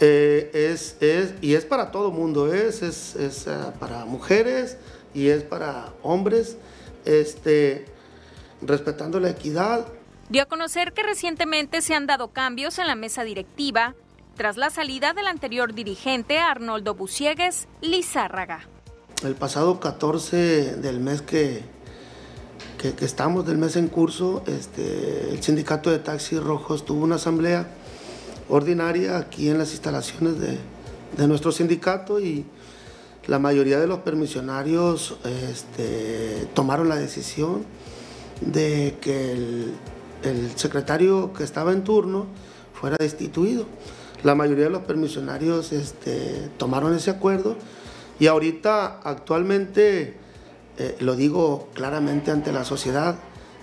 [0.00, 4.76] Eh, es, es, y es para todo mundo, es, es, es uh, para mujeres
[5.14, 6.56] y es para hombres.
[7.04, 7.86] Este,
[8.62, 9.86] respetando la equidad.
[10.28, 13.94] Dio a conocer que recientemente se han dado cambios en la mesa directiva
[14.36, 18.68] tras la salida del anterior dirigente Arnoldo Busiegues Lizárraga.
[19.22, 21.62] El pasado 14 del mes que,
[22.78, 27.68] que, estamos, del mes en curso, este, el sindicato de taxis rojos tuvo una asamblea
[28.48, 30.58] ordinaria aquí en las instalaciones de,
[31.16, 32.44] de nuestro sindicato y
[33.26, 37.64] la mayoría de los permisionarios este, tomaron la decisión
[38.40, 39.74] de que el,
[40.56, 42.26] secretario que estaba en turno
[42.74, 43.66] fuera destituido.
[44.24, 47.56] La mayoría de los permisionarios este, tomaron ese acuerdo
[48.18, 50.16] y ahorita actualmente,
[50.78, 53.16] eh, lo digo claramente ante la sociedad,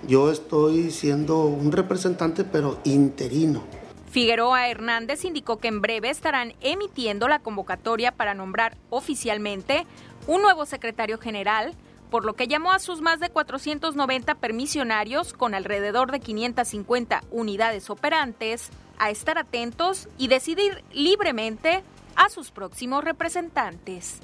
[0.08, 3.64] yo estoy siendo un representante pero interino.
[4.12, 9.88] Figueroa Hernández indicó que en breve estarán emitiendo la convocatoria para nombrar oficialmente
[10.28, 11.74] un nuevo secretario general,
[12.14, 17.90] por lo que llamó a sus más de 490 permisionarios con alrededor de 550 unidades
[17.90, 21.82] operantes a estar atentos y decidir libremente
[22.16, 24.20] a sus próximos representantes.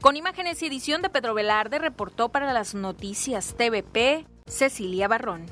[0.00, 5.46] Con imágenes y edición de Pedro Velarde, reportó para las noticias TVP Cecilia Barrón.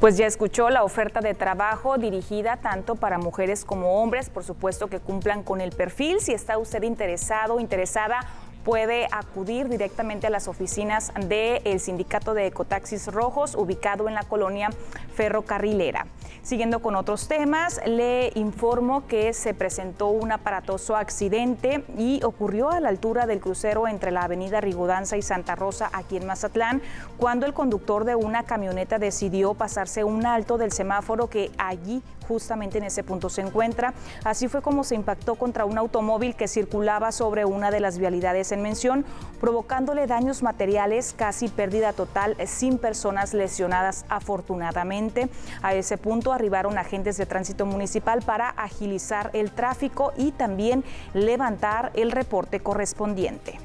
[0.00, 4.88] Pues ya escuchó la oferta de trabajo dirigida tanto para mujeres como hombres, por supuesto
[4.88, 6.20] que cumplan con el perfil.
[6.20, 8.20] Si está usted interesado, interesada,
[8.64, 14.70] puede acudir directamente a las oficinas del Sindicato de Ecotaxis Rojos, ubicado en la colonia
[15.14, 16.06] ferrocarrilera.
[16.42, 22.80] Siguiendo con otros temas, le informo que se presentó un aparatoso accidente y ocurrió a
[22.80, 26.82] la altura del crucero entre la avenida Rigodanza y Santa Rosa aquí en Mazatlán,
[27.18, 32.78] cuando el conductor de una camioneta decidió pasarse un alto del semáforo que allí justamente
[32.78, 33.94] en ese punto se encuentra.
[34.24, 38.52] Así fue como se impactó contra un automóvil que circulaba sobre una de las vialidades
[38.52, 39.04] en mención,
[39.40, 45.28] provocándole daños materiales, casi pérdida total, sin personas lesionadas afortunadamente.
[45.62, 51.90] A ese punto arribaron agentes de tránsito municipal para agilizar el tráfico y también levantar
[51.94, 53.58] el reporte correspondiente.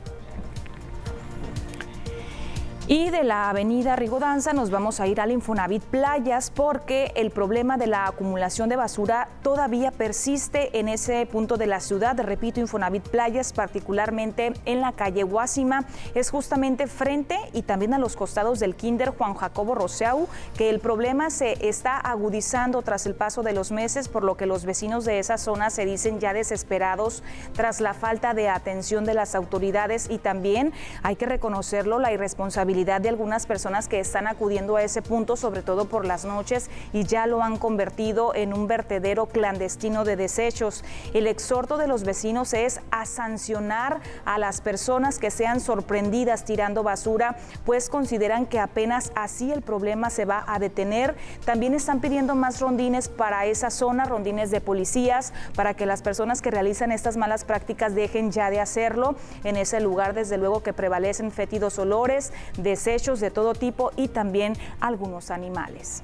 [2.92, 7.78] Y de la avenida Rigodanza nos vamos a ir al Infonavit Playas porque el problema
[7.78, 12.20] de la acumulación de basura todavía persiste en ese punto de la ciudad.
[12.20, 18.16] Repito, Infonavit Playas, particularmente en la calle Guásima, es justamente frente y también a los
[18.16, 23.44] costados del Kinder Juan Jacobo Roseau, que el problema se está agudizando tras el paso
[23.44, 27.22] de los meses, por lo que los vecinos de esa zona se dicen ya desesperados
[27.54, 30.74] tras la falta de atención de las autoridades y también
[31.04, 35.62] hay que reconocerlo la irresponsabilidad de algunas personas que están acudiendo a ese punto, sobre
[35.62, 40.84] todo por las noches, y ya lo han convertido en un vertedero clandestino de desechos.
[41.14, 46.84] El exhorto de los vecinos es a sancionar a las personas que sean sorprendidas tirando
[46.84, 51.16] basura, pues consideran que apenas así el problema se va a detener.
[51.46, 56.42] También están pidiendo más rondines para esa zona, rondines de policías, para que las personas
[56.42, 59.16] que realizan estas malas prácticas dejen ya de hacerlo.
[59.44, 62.32] En ese lugar, desde luego que prevalecen fétidos olores,
[62.70, 66.02] desechos de todo tipo y también algunos animales.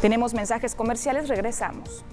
[0.00, 2.04] Tenemos mensajes comerciales, regresamos.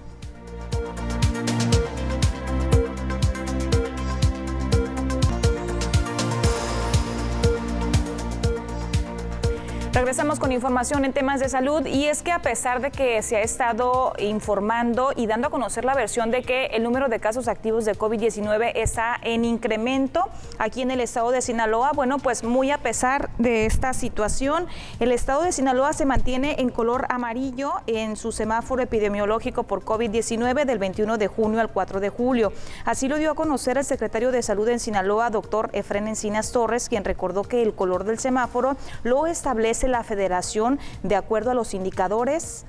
[9.97, 13.37] Regresamos con información en temas de salud y es que a pesar de que se
[13.37, 17.47] ha estado informando y dando a conocer la versión de que el número de casos
[17.47, 20.29] activos de COVID-19 está en incremento
[20.59, 24.67] aquí en el estado de Sinaloa, bueno, pues muy a pesar de esta situación,
[24.99, 30.65] el estado de Sinaloa se mantiene en color amarillo en su semáforo epidemiológico por COVID-19
[30.65, 32.53] del 21 de junio al 4 de julio.
[32.85, 36.87] Así lo dio a conocer el secretario de Salud en Sinaloa, doctor Efren Encinas Torres,
[36.87, 41.73] quien recordó que el color del semáforo lo establece la federación de acuerdo a los
[41.73, 42.65] indicadores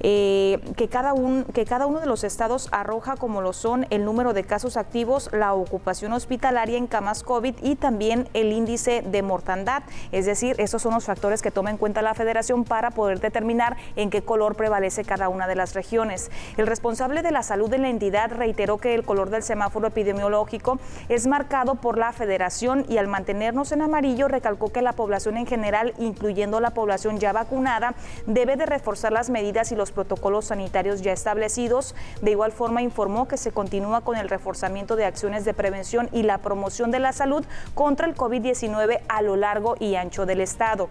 [0.00, 4.04] eh, que, cada un, que cada uno de los estados arroja como lo son el
[4.04, 9.22] número de casos activos, la ocupación hospitalaria en camas COVID y también el índice de
[9.22, 9.82] mortandad.
[10.12, 13.76] Es decir, esos son los factores que toma en cuenta la federación para poder determinar
[13.96, 16.30] en qué color prevalece cada una de las regiones.
[16.56, 20.78] El responsable de la salud de la entidad reiteró que el color del semáforo epidemiológico
[21.08, 25.46] es marcado por la federación y al mantenernos en amarillo recalcó que la población en
[25.46, 27.94] general, incluyendo la población ya vacunada,
[28.26, 31.94] debe de reforzar las medidas y los protocolos sanitarios ya establecidos.
[32.22, 36.22] De igual forma, informó que se continúa con el reforzamiento de acciones de prevención y
[36.22, 40.88] la promoción de la salud contra el COVID-19 a lo largo y ancho del Estado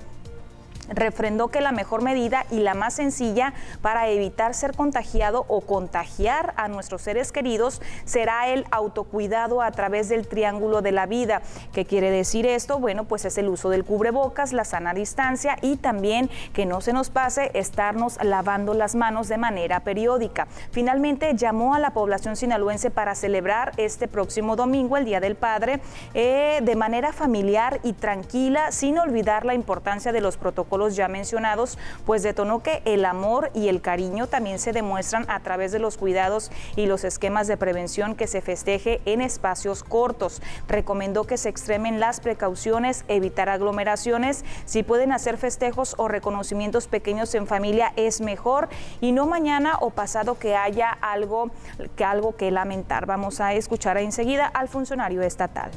[0.90, 6.54] refrendó que la mejor medida y la más sencilla para evitar ser contagiado o contagiar
[6.58, 11.42] a nuestros seres queridos será el autocuidado a través del triángulo de la vida.
[11.74, 12.80] ¿Qué quiere decir esto?
[12.80, 16.94] Bueno, pues es el uso del cubrebocas, la sana distancia y también que no se
[16.94, 20.48] nos pase estarnos lavando las manos de manera periódica.
[20.72, 25.82] Finalmente llamó a la población sinaloense para celebrar este próximo domingo, el Día del Padre,
[26.14, 31.08] eh, de manera familiar y tranquila, sin olvidar la importancia de los protocolos los ya
[31.08, 35.78] mencionados, pues detonó que el amor y el cariño también se demuestran a través de
[35.78, 40.42] los cuidados y los esquemas de prevención que se festeje en espacios cortos.
[40.68, 47.36] Recomendó que se extremen las precauciones, evitar aglomeraciones, si pueden hacer festejos o reconocimientos pequeños
[47.36, 48.70] en familia es mejor
[49.02, 51.52] y no mañana o pasado que haya algo
[51.96, 53.06] que algo que lamentar.
[53.06, 55.72] Vamos a escuchar enseguida al funcionario estatal.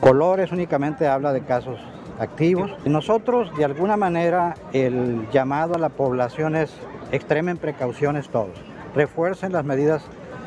[0.00, 1.78] Colores únicamente habla de casos
[2.18, 2.70] activos.
[2.84, 6.72] Nosotros, de alguna manera, el llamado a la población es
[7.10, 8.56] extremen precauciones todos,
[8.94, 10.02] refuercen las medidas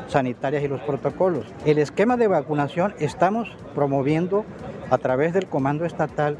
[0.08, 1.46] sanitarias y los protocolos.
[1.64, 4.44] El esquema de vacunación estamos promoviendo
[4.90, 6.36] a través del Comando Estatal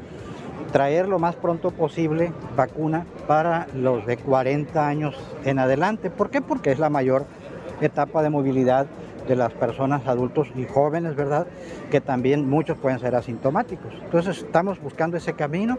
[0.73, 6.11] traer lo más pronto posible vacuna para los de 40 años en adelante.
[6.11, 6.41] ¿Por qué?
[6.41, 7.25] Porque es la mayor
[7.81, 8.87] etapa de movilidad
[9.27, 11.47] de las personas adultos y jóvenes, ¿verdad?
[11.91, 13.93] Que también muchos pueden ser asintomáticos.
[14.03, 15.79] Entonces estamos buscando ese camino.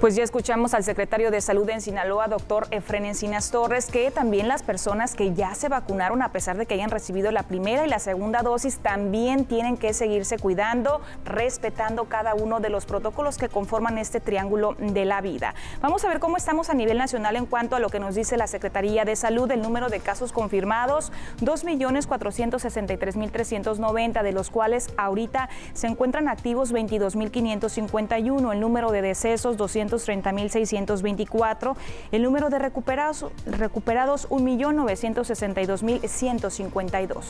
[0.00, 4.46] Pues ya escuchamos al secretario de Salud en Sinaloa, doctor Efren Encinas Torres, que también
[4.46, 7.88] las personas que ya se vacunaron, a pesar de que hayan recibido la primera y
[7.88, 13.48] la segunda dosis, también tienen que seguirse cuidando, respetando cada uno de los protocolos que
[13.48, 15.54] conforman este triángulo de la vida.
[15.80, 18.36] Vamos a ver cómo estamos a nivel nacional en cuanto a lo que nos dice
[18.36, 25.86] la Secretaría de Salud, el número de casos confirmados, 2.463.390, de los cuales ahorita se
[25.86, 31.74] encuentran activos 22.551, el número de decesos 200 230.624.
[32.12, 37.24] El número de recuperados, recuperados 1.962.152.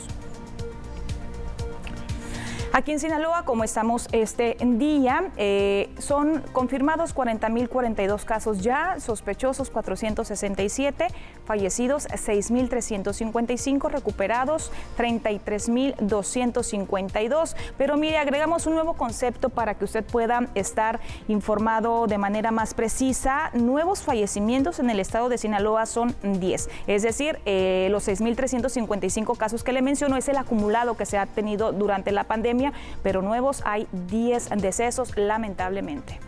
[2.77, 11.07] Aquí en Sinaloa, como estamos este día, eh, son confirmados 40.042 casos ya, sospechosos 467,
[11.47, 17.55] fallecidos 6.355, recuperados 33.252.
[17.77, 22.75] Pero mire, agregamos un nuevo concepto para que usted pueda estar informado de manera más
[22.75, 23.49] precisa.
[23.53, 29.63] Nuevos fallecimientos en el estado de Sinaloa son 10, es decir, eh, los 6.355 casos
[29.63, 32.67] que le menciono es el acumulado que se ha tenido durante la pandemia
[33.03, 36.19] pero nuevos hay 10 decesos lamentablemente.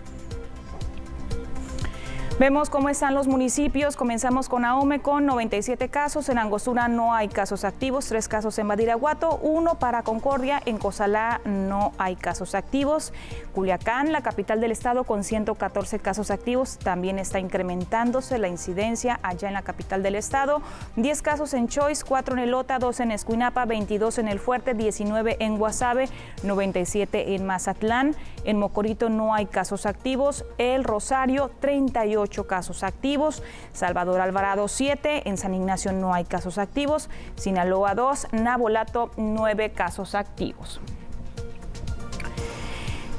[2.40, 3.98] Vemos cómo están los municipios.
[3.98, 6.30] Comenzamos con Ahome con 97 casos.
[6.30, 10.62] En Angostura no hay casos activos, tres casos en Badiraguato, uno para Concordia.
[10.66, 13.12] En Cozalá no hay casos activos.
[13.54, 16.78] Culiacán, la capital del estado, con 114 casos activos.
[16.78, 20.62] También está incrementándose la incidencia allá en la capital del estado.
[20.96, 25.36] 10 casos en Choice, 4 en Elota, 2 en Escuinapa, 22 en El Fuerte, 19
[25.42, 26.08] en Guasave,
[26.44, 28.16] 97 en Mazatlán.
[28.46, 30.46] En Mocorito no hay casos activos.
[30.58, 37.09] El Rosario, 38 casos activos, Salvador Alvarado 7, en San Ignacio no hay casos activos,
[37.36, 40.80] Sinaloa 2, Nabolato 9 casos activos.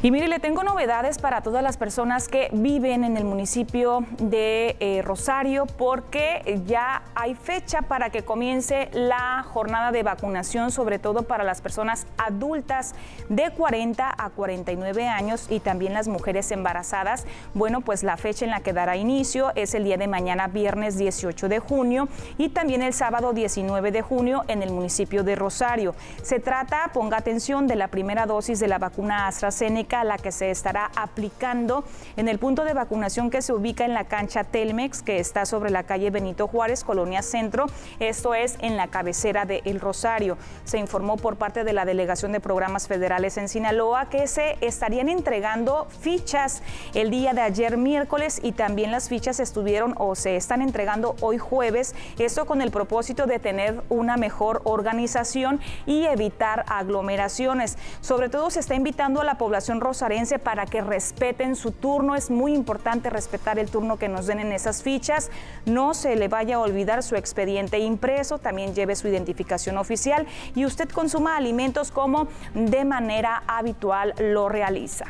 [0.03, 4.75] Y mire, le tengo novedades para todas las personas que viven en el municipio de
[4.81, 11.25] eh, Rosario porque ya hay fecha para que comience la jornada de vacunación, sobre todo
[11.25, 12.95] para las personas adultas
[13.29, 17.27] de 40 a 49 años y también las mujeres embarazadas.
[17.53, 20.97] Bueno, pues la fecha en la que dará inicio es el día de mañana, viernes
[20.97, 25.95] 18 de junio y también el sábado 19 de junio en el municipio de Rosario.
[26.23, 30.51] Se trata, ponga atención, de la primera dosis de la vacuna AstraZeneca la que se
[30.51, 31.85] estará aplicando
[32.17, 35.71] en el punto de vacunación que se ubica en la cancha Telmex, que está sobre
[35.71, 37.67] la calle Benito Juárez, Colonia Centro.
[37.99, 40.39] Esto es en la cabecera de El Rosario.
[40.65, 45.09] Se informó por parte de la Delegación de Programas Federales en Sinaloa que se estarían
[45.09, 46.63] entregando fichas
[46.95, 51.39] el día de ayer miércoles y también las fichas estuvieron o se están entregando hoy
[51.39, 51.95] jueves.
[52.19, 57.77] Esto con el propósito de tener una mejor organización y evitar aglomeraciones.
[58.01, 62.15] Sobre todo se está invitando a la población rosarense para que respeten su turno.
[62.15, 65.31] Es muy importante respetar el turno que nos den en esas fichas.
[65.67, 70.65] No se le vaya a olvidar su expediente impreso, también lleve su identificación oficial y
[70.65, 75.07] usted consuma alimentos como de manera habitual lo realiza.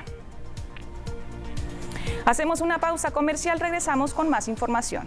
[2.24, 5.04] Hacemos una pausa comercial, regresamos con más información.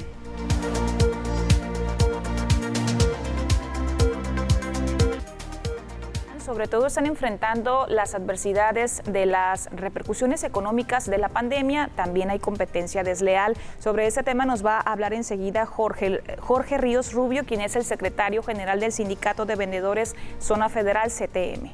[6.53, 11.89] Sobre todo están enfrentando las adversidades de las repercusiones económicas de la pandemia.
[11.95, 13.57] También hay competencia desleal.
[13.79, 17.83] Sobre este tema nos va a hablar enseguida Jorge, Jorge Ríos Rubio, quien es el
[17.83, 21.71] secretario general del Sindicato de Vendedores Zona Federal CTM.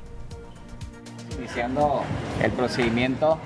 [1.38, 2.02] Iniciando
[2.42, 3.38] el procedimiento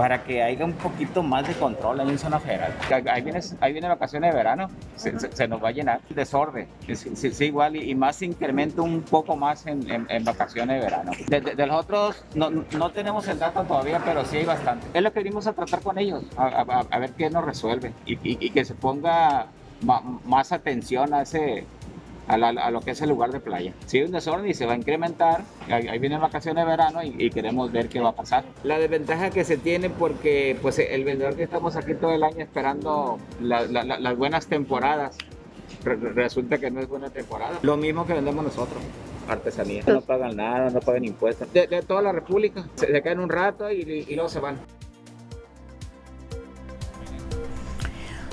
[0.00, 2.72] para que haya un poquito más de control ahí en zona federal.
[3.06, 6.68] Ahí viene, ahí viene vacaciones de verano, se, nos va a llenar el desorden.
[6.94, 9.84] Sí, igual, y, más se incrementa un poco más en,
[10.24, 11.12] vacaciones de verano.
[11.28, 14.86] De, los otros no, no, tenemos el dato todavía, pero sí hay bastante.
[14.94, 18.48] Es lo que venimos a tratar con ellos, a, ver qué nos resuelve y, y
[18.48, 19.48] que se ponga
[20.24, 21.66] más atención a ese
[22.34, 23.74] a, lo que es el lugar de playa.
[23.86, 27.70] Si un desorden y se va a incrementar, ahí, vienen vacaciones de verano y, queremos
[27.72, 28.44] ver qué va a pasar.
[28.64, 32.40] La desventaja que se tiene porque pues el vendedor que estamos aquí todo el año
[32.40, 35.16] esperando las buenas temporadas,
[35.84, 37.58] resulta que no es buena temporada.
[37.62, 38.82] Lo mismo que vendemos nosotros
[39.28, 39.82] artesanía.
[39.86, 41.52] No pagan nada, no pagan impuestos.
[41.52, 42.64] De, toda la República.
[42.74, 44.56] Se, quedan un rato y luego se van.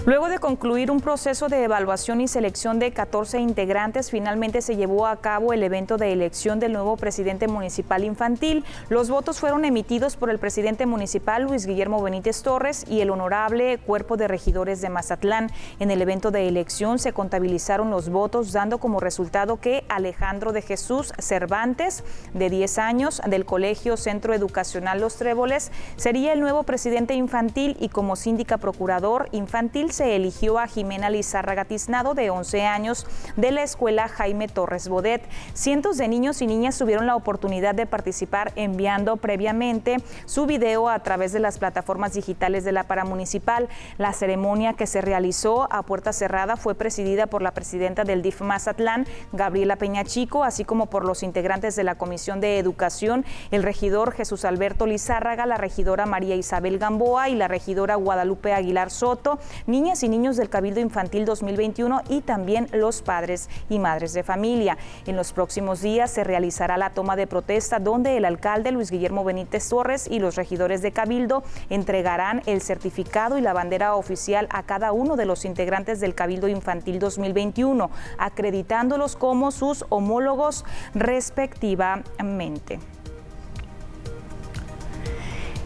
[0.07, 5.05] Luego de concluir un proceso de evaluación y selección de 14 integrantes, finalmente se llevó
[5.05, 8.63] a cabo el evento de elección del nuevo presidente municipal infantil.
[8.87, 13.79] Los votos fueron emitidos por el presidente municipal Luis Guillermo Benítez Torres y el honorable
[13.79, 15.51] cuerpo de regidores de Mazatlán.
[15.77, 20.61] En el evento de elección se contabilizaron los votos, dando como resultado que Alejandro de
[20.61, 27.13] Jesús Cervantes, de 10 años, del Colegio Centro Educacional Los Tréboles, sería el nuevo presidente
[27.13, 33.07] infantil y como síndica procurador infantil se eligió a Jimena Lizárraga Tiznado, de 11 años,
[33.35, 35.23] de la escuela Jaime Torres Bodet.
[35.55, 40.99] Cientos de niños y niñas tuvieron la oportunidad de participar enviando previamente su video a
[40.99, 43.69] través de las plataformas digitales de la paramunicipal.
[43.97, 48.41] La ceremonia que se realizó a puerta cerrada fue presidida por la presidenta del DIF
[48.41, 53.63] Mazatlán, Gabriela Peña Chico, así como por los integrantes de la Comisión de Educación, el
[53.63, 59.39] regidor Jesús Alberto Lizárraga, la regidora María Isabel Gamboa y la regidora Guadalupe Aguilar Soto,
[59.87, 64.77] y niños del Cabildo Infantil 2021 y también los padres y madres de familia.
[65.05, 69.23] En los próximos días se realizará la toma de protesta donde el alcalde Luis Guillermo
[69.23, 74.63] Benítez Torres y los regidores de Cabildo entregarán el certificado y la bandera oficial a
[74.63, 80.65] cada uno de los integrantes del Cabildo Infantil 2021, acreditándolos como sus homólogos
[80.95, 82.79] respectivamente.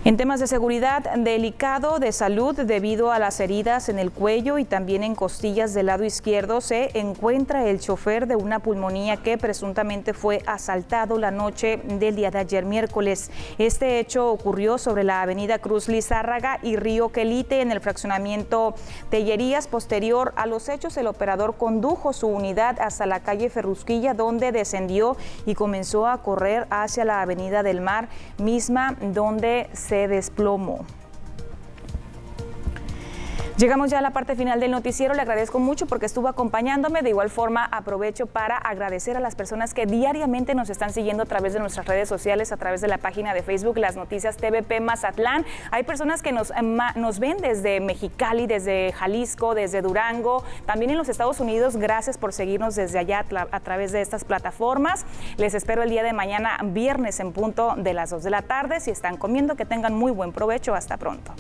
[0.03, 4.65] En temas de seguridad, delicado de salud debido a las heridas en el cuello y
[4.65, 10.15] también en costillas del lado izquierdo, se encuentra el chofer de una pulmonía que presuntamente
[10.15, 13.29] fue asaltado la noche del día de ayer miércoles.
[13.59, 18.73] Este hecho ocurrió sobre la avenida Cruz Lizárraga y Río Quelite en el fraccionamiento
[19.11, 19.67] Tellerías.
[19.67, 25.15] Posterior a los hechos, el operador condujo su unidad hasta la calle Ferrusquilla, donde descendió
[25.45, 30.85] y comenzó a correr hacia la avenida del Mar, misma donde se se desplomó.
[33.57, 35.13] Llegamos ya a la parte final del noticiero.
[35.13, 37.01] Le agradezco mucho porque estuvo acompañándome.
[37.01, 41.25] De igual forma, aprovecho para agradecer a las personas que diariamente nos están siguiendo a
[41.25, 44.79] través de nuestras redes sociales, a través de la página de Facebook, Las Noticias TVP
[44.79, 45.45] Mazatlán.
[45.69, 46.55] Hay personas que nos, eh,
[46.95, 51.75] nos ven desde Mexicali, desde Jalisco, desde Durango, también en los Estados Unidos.
[51.75, 55.05] Gracias por seguirnos desde allá a través de estas plataformas.
[55.37, 58.79] Les espero el día de mañana, viernes, en punto de las 2 de la tarde.
[58.79, 60.73] Si están comiendo, que tengan muy buen provecho.
[60.73, 61.33] Hasta pronto.